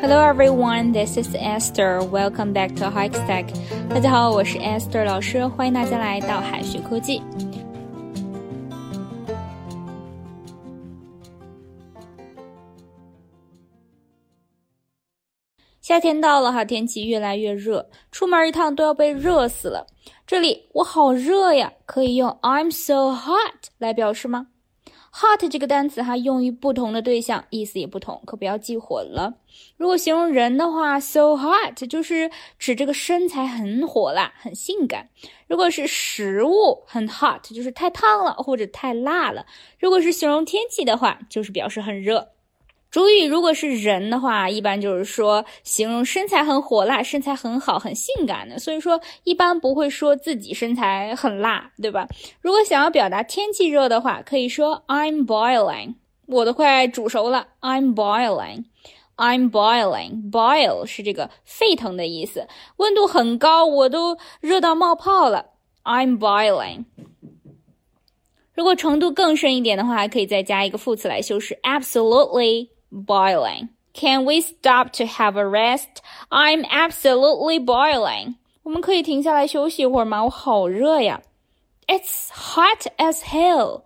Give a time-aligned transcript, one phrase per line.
[0.00, 2.00] Hello everyone, this is Esther.
[2.00, 3.46] Welcome back to Hike Stack.
[3.88, 7.22] 大家好，我是 Esther 老师，欢迎大家来到海学科技。
[15.80, 19.86] 夏天到了哈，天气越来越热，出门一趟都要被热死了。
[20.26, 24.48] 这里我好热呀，可以用 I'm so hot 来表示吗
[25.12, 29.34] ？hot 这个单词哈，用于不同的对象，意思也不同，可不要记混了。
[29.76, 35.08] 如果形容人的话，so hot 就是指这个身材很火辣、很性感。
[35.48, 39.46] 如果是食物很 hot，就是太烫了或者太辣了。
[39.78, 42.28] 如果是形容天气的话，就是表示很热。
[42.90, 52.08] 主语如果是人的话，一般就是说形容身材很火辣、身材很好、很性感的，所以说一般不会说自己身材很辣，对吧？
[52.40, 55.94] 如果想要表达天气热的话，可以说 I'm boiling，
[56.26, 57.46] 我都快煮熟了。
[57.60, 65.50] I'm boiling，I'm boiling，boil 是这个沸腾的意思，温度很高，我都热到冒泡了。
[65.84, 66.86] I'm boiling。
[68.52, 72.68] 如果程度更深一点的话，还可以再加一个副词来修饰，absolutely。
[72.90, 73.68] Boiling.
[73.92, 76.02] Can we stop to have a rest?
[76.28, 78.36] I'm absolutely boiling.
[78.62, 80.24] 我们可以停下来休息一会儿吗？
[80.24, 81.22] 我好热呀。
[81.86, 83.82] It's hot as hell.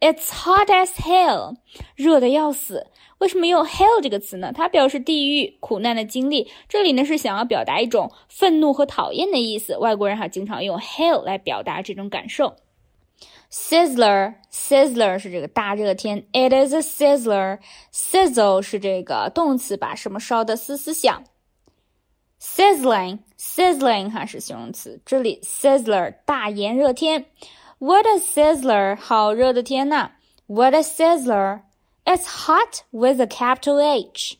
[0.00, 1.56] It's hot as hell.
[1.94, 2.86] 热的要死。
[3.18, 4.52] 为什么用 hell 这个词呢？
[4.54, 6.50] 它表示地狱、苦难的经历。
[6.68, 9.76] 这里呢是想要表达一种愤怒和讨厌的意思。
[9.78, 12.56] 外国人哈经常用 hell 来表达这种感受。
[13.53, 16.25] Sizzler, sizzler 是这个大热天。
[16.33, 17.59] It is a sizzler.
[17.91, 21.23] Sizzle 是这个动词，把什么烧的嘶嘶响。
[22.41, 27.25] Sizzling, sizzling 哈是形容词，这里 sizzler 大炎热天。
[27.79, 28.97] What a sizzler！
[28.97, 30.11] 好热的天呐！
[30.47, 31.61] What a sizzler!
[32.03, 34.37] It's hot with a capital H.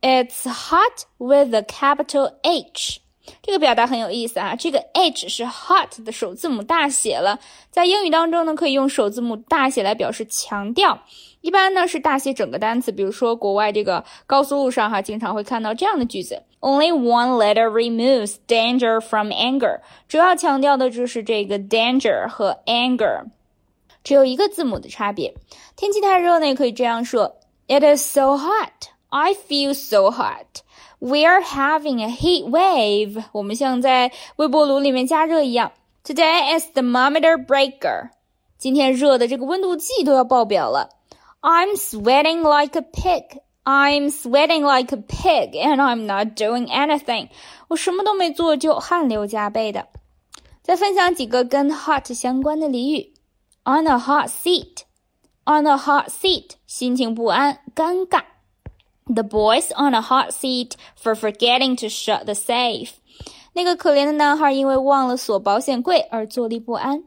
[0.00, 3.00] It's hot with a capital H.
[3.41, 7.39] 这个表达很有意思啊，这个 H 是 hot 的首字母大写了，
[7.69, 10.99] 在英语当中呢，可以用首字母大写来表示强调，
[11.41, 19.79] 一般呢是大写整个单词，比如说国外这个高速路上哈，经常会看到这样的句子：Only one letter removes danger from anger。
[20.07, 23.25] 主要强调的就是这个 danger 和 anger，
[24.03, 25.33] 只有一个字母的差别。
[25.75, 28.89] 天气太热呢，也可以这样说：It is so hot.
[29.10, 30.62] I feel so hot.
[30.98, 33.24] We're having a heat wave.
[33.32, 35.72] 我们像在微波炉里面加热一样。
[36.04, 38.10] Today is thermometer breaker.
[38.56, 40.88] 今天热的这个温度计都要爆表了。
[41.40, 43.40] I'm sweating like a pig.
[43.64, 47.28] I'm sweating like a pig, and I'm not doing anything.
[47.68, 49.88] 我什么都没做就汗流浃背的。
[50.62, 53.12] 再分享几个跟 hot 相关的俚语。
[53.64, 54.82] On a hot seat.
[55.44, 56.52] On a hot seat.
[56.66, 58.22] 心情不安，尴尬。
[59.06, 62.90] The boys on a hot seat for forgetting to shut the safe.
[63.52, 67.04] 那个可怜的男孩因为忘了锁保险柜而坐立不安。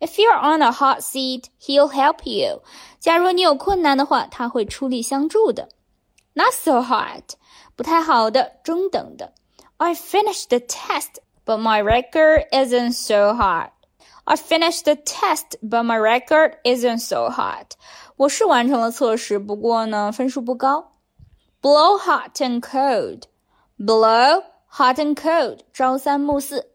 [0.00, 2.62] If you're on a hot seat, he'll help you.
[2.98, 5.68] 假如你有困难的话，他会出力相助的。
[6.34, 7.34] Not so hot，
[7.76, 9.32] 不太好的，中等的。
[9.76, 13.70] I finished the test, but my record isn't so hot.
[14.24, 17.72] I finished the test, but my record isn't so hot.
[18.16, 20.92] 我是完成了测试，不过呢，分数不高。
[21.64, 23.24] blow hot and cold.
[23.78, 25.60] Blow hot and cold.
[25.72, 26.66] 朝三暮四.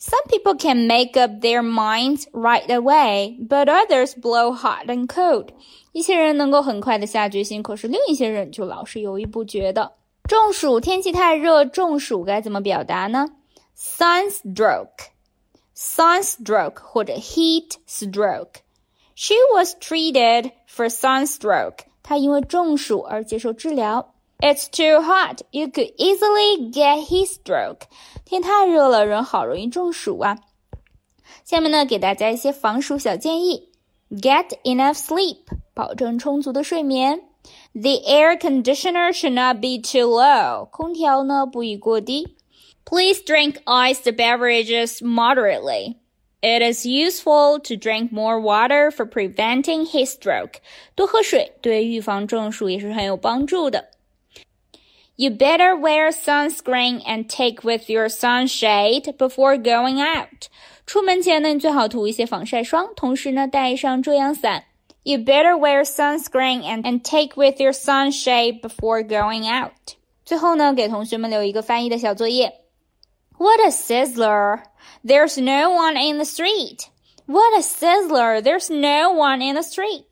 [0.00, 5.48] Some people can make up their minds right away, but others blow hot and cold.
[5.92, 9.92] 一些人能够很快的下决心，可是另一些人就老是犹豫不决的。
[10.28, 13.26] 中暑，天气太热，中暑该怎么表达呢？
[13.76, 15.08] Sunstroke,
[15.74, 18.60] sunstroke 或者 heat stroke.
[19.14, 21.78] She was treated for sunstroke.
[22.02, 24.11] 她因为中暑而接受治疗。
[24.42, 25.42] it's too hot.
[25.50, 27.82] You could easily get heat stroke.
[28.24, 30.38] 天太热了，人好容易中暑啊。
[31.44, 33.70] 下面呢，给大家一些防暑小建议：
[34.10, 35.44] Get enough sleep，
[35.74, 37.20] 保证充足的睡眠。
[37.72, 42.36] The air conditioner should not be too low，空调呢不宜过低。
[42.84, 45.96] Please drink iced beverages moderately.
[46.40, 50.60] It is useful to drink more water for preventing heat stroke.
[50.94, 53.90] 多喝水对预防中暑也是很有帮助的。
[55.16, 60.48] you better wear sunscreen and take with your sunshade before going out.
[60.86, 64.64] 出门前呢，你最好涂一些防晒霜，同时呢，带上遮阳伞。
[65.02, 69.96] You better wear sunscreen and and take with your sunshade before going out.
[70.24, 72.60] 最后呢，给同学们留一个翻译的小作业。
[73.38, 74.62] What a sizzler!
[75.04, 76.88] There's no one in the street.
[77.26, 78.42] What a sizzler!
[78.42, 80.11] There's no one in the street.